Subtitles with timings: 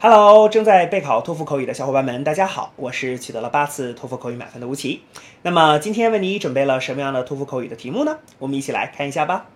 [0.00, 5.00] Hello，正在备考托福口语的小伙伴们，大家好，我是取得了八次托福口语满分的吴奇。
[5.40, 8.18] 那么今天为你准备了什么样的托福口语的题目呢？
[8.38, 9.46] 我们一起来看一下吧。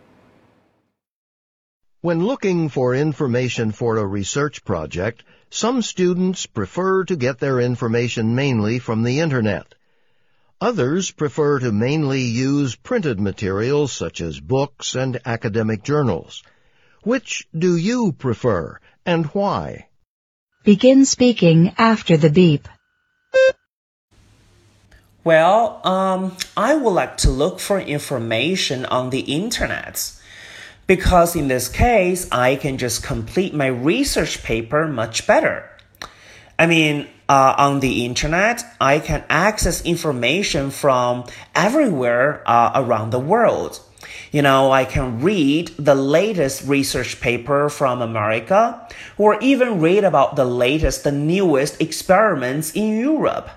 [2.01, 5.19] When looking for information for a research project,
[5.51, 9.64] some students prefer to get their information mainly from the Internet.
[10.61, 16.43] Others prefer to mainly use printed materials such as books and academic journals.
[17.03, 19.89] Which do you prefer and why?
[20.64, 22.69] Begin speaking after the beep.
[25.25, 30.14] Well, um, I would like to look for information on the internet.
[30.88, 35.69] Because in this case, I can just complete my research paper much better.
[36.58, 43.19] I mean, uh, on the internet, I can access information from everywhere uh, around the
[43.19, 43.81] world.
[44.31, 50.36] You know, I can read the latest research paper from America or even read about
[50.36, 53.50] the latest, the newest experiments in Europe.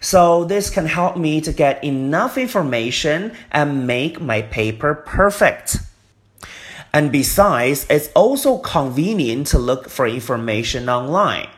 [0.00, 5.78] So this can help me to get enough information and make my paper perfect.
[6.92, 11.48] And besides, it's also convenient to look for information online.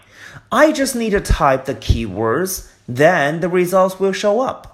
[0.52, 4.73] I just need to type the keywords, then the results will show up.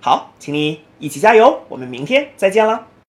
[0.00, 2.88] 好，请你一起加油，我们明天再见了。